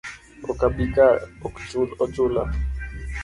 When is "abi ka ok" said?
0.67-1.55